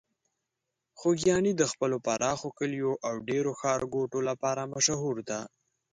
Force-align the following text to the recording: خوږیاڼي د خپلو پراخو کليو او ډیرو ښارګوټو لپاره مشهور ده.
خوږیاڼي 0.99 1.51
د 1.57 1.63
خپلو 1.71 1.97
پراخو 2.05 2.49
کليو 2.59 2.91
او 3.07 3.13
ډیرو 3.29 3.51
ښارګوټو 3.59 4.19
لپاره 4.29 4.69
مشهور 4.73 5.15
ده. 5.29 5.39